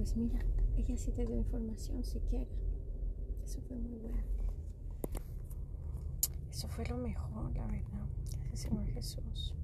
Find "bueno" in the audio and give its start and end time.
3.98-4.22